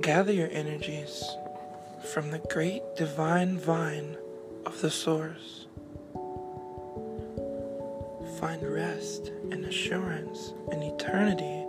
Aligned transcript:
Gather 0.00 0.32
your 0.32 0.48
energies 0.50 1.22
from 2.12 2.30
the 2.30 2.38
great 2.50 2.82
divine 2.96 3.58
vine 3.58 4.16
of 4.64 4.80
the 4.80 4.90
source. 4.90 5.66
Find 8.40 8.62
rest 8.62 9.30
and 9.50 9.62
assurance 9.66 10.54
in 10.72 10.82
eternity 10.82 11.66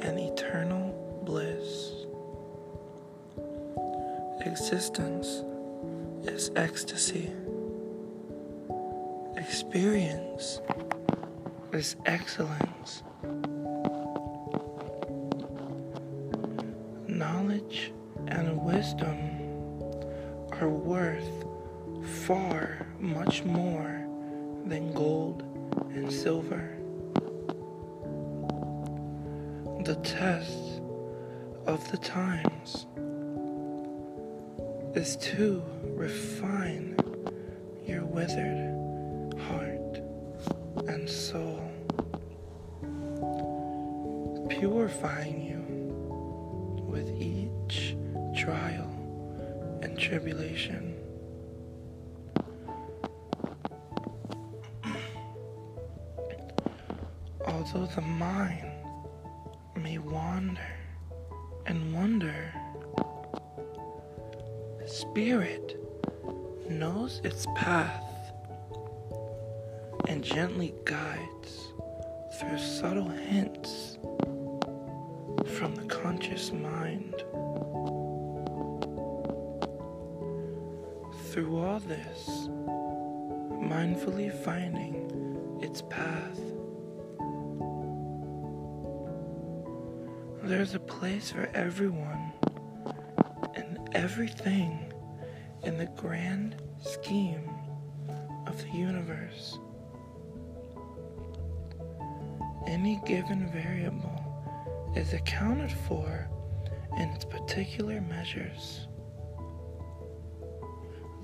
and 0.00 0.18
eternal 0.18 1.22
bliss. 1.26 1.92
Existence 4.46 5.42
is 6.26 6.50
ecstasy. 6.56 7.30
Experience 9.36 10.62
is 11.72 11.96
excellence. 12.06 13.02
Knowledge 17.16 17.92
and 18.28 18.62
wisdom 18.62 19.16
are 20.60 20.68
worth 20.68 21.46
far 22.26 22.86
much 23.00 23.42
more 23.42 24.06
than 24.66 24.92
gold 24.92 25.42
and 25.94 26.12
silver. 26.12 26.76
The 29.84 29.94
test 30.02 30.82
of 31.64 31.90
the 31.90 31.96
times 31.96 32.84
is 34.94 35.16
to 35.16 35.62
refine 35.84 36.98
your 37.86 38.04
withered 38.04 39.40
heart 39.48 40.02
and 40.86 41.08
soul, 41.08 41.62
purifying 44.50 45.40
you 45.40 45.55
with 46.86 47.10
each 47.20 47.96
trial 48.36 48.90
and 49.82 49.98
tribulation. 49.98 50.94
Although 57.46 57.86
the 57.86 58.00
mind 58.00 58.70
may 59.76 59.98
wander 59.98 60.60
and 61.66 61.92
wonder, 61.92 62.52
the 64.78 64.88
spirit 64.88 65.78
knows 66.68 67.20
its 67.24 67.46
path 67.56 68.04
and 70.08 70.22
gently 70.22 70.74
guides 70.84 71.72
through 72.38 72.58
subtle 72.58 73.08
hints 73.08 73.98
from 75.46 75.74
the 75.74 75.84
conscious 75.84 76.52
mind. 76.52 77.14
Through 81.30 81.58
all 81.58 81.80
this, 81.80 82.48
mindfully 83.62 84.32
finding 84.44 85.58
its 85.62 85.82
path, 85.82 86.40
there's 90.42 90.74
a 90.74 90.80
place 90.80 91.30
for 91.30 91.48
everyone 91.54 92.32
and 93.54 93.88
everything 93.94 94.92
in 95.62 95.78
the 95.78 95.86
grand 95.96 96.56
scheme 96.80 97.50
of 98.46 98.60
the 98.62 98.70
universe. 98.70 99.58
Any 102.66 103.00
given 103.06 103.48
variable 103.48 104.25
is 104.96 105.12
accounted 105.12 105.70
for 105.70 106.28
in 106.98 107.08
its 107.10 107.24
particular 107.24 108.00
measures. 108.00 108.88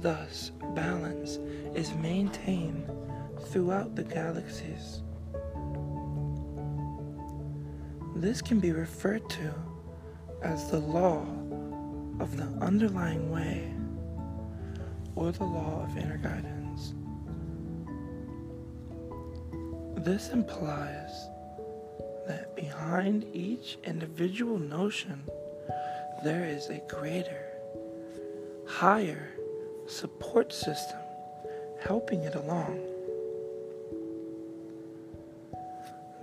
Thus, 0.00 0.50
balance 0.74 1.38
is 1.74 1.94
maintained 1.94 2.90
throughout 3.46 3.94
the 3.94 4.04
galaxies. 4.04 5.02
This 8.14 8.42
can 8.42 8.60
be 8.60 8.72
referred 8.72 9.28
to 9.30 9.54
as 10.42 10.70
the 10.70 10.78
law 10.78 11.22
of 12.20 12.36
the 12.36 12.44
underlying 12.64 13.30
way 13.30 13.72
or 15.14 15.32
the 15.32 15.44
law 15.44 15.84
of 15.84 15.96
inner 15.96 16.18
guidance. 16.18 16.94
This 20.04 20.28
implies 20.28 21.28
that 22.26 22.54
behind 22.56 23.26
each 23.32 23.78
individual 23.84 24.58
notion 24.58 25.22
there 26.24 26.44
is 26.44 26.68
a 26.68 26.80
greater, 26.88 27.46
higher 28.66 29.30
support 29.86 30.52
system 30.52 30.98
helping 31.80 32.22
it 32.22 32.36
along. 32.36 32.80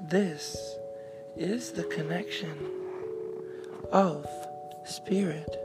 This 0.10 0.58
is 1.36 1.72
the 1.72 1.84
connection 1.84 2.58
of 3.92 4.26
spirit 4.86 5.56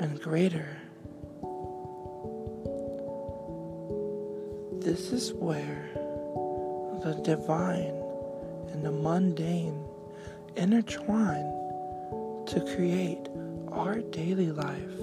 and 0.00 0.20
greater. 0.20 0.78
This 4.80 5.12
is 5.12 5.32
where 5.34 5.90
the 7.02 7.20
divine 7.22 8.03
and 8.74 8.84
the 8.84 8.90
mundane 8.90 9.80
intertwine 10.56 11.46
to 12.44 12.60
create 12.74 13.28
our 13.70 14.00
daily 14.00 14.50
life. 14.50 14.98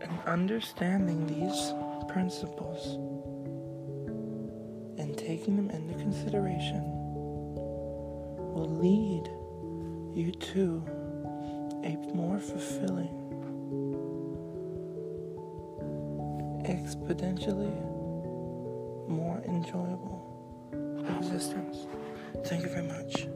And 0.00 0.18
understanding 0.26 1.26
these 1.28 1.72
principles 2.08 2.96
and 4.98 5.16
taking 5.16 5.54
them 5.56 5.70
into 5.70 5.94
consideration 5.94 6.82
will 8.52 8.68
lead 8.80 9.30
you 10.12 10.32
to 10.32 10.82
a 11.84 11.96
more 12.14 12.40
fulfilling, 12.40 13.14
exponentially 16.66 17.97
more 19.08 19.42
enjoyable 19.46 20.24
existence. 21.18 21.86
Thank 22.44 22.62
you 22.62 22.68
very 22.68 22.86
much. 22.86 23.26